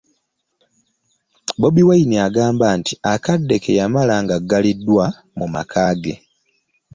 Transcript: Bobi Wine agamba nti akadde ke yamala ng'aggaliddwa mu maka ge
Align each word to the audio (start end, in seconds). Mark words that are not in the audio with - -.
Bobi 1.59 1.83
Wine 1.87 2.15
agamba 2.27 2.67
nti 2.79 2.93
akadde 3.13 3.55
ke 3.63 3.71
yamala 3.79 4.15
ng'aggaliddwa 4.23 5.05
mu 5.37 5.45
maka 5.53 5.85
ge 6.01 6.15